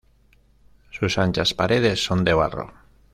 [0.89, 2.73] Sus anchas paredes son de barro.